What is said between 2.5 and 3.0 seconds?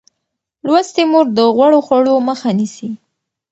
نیسي.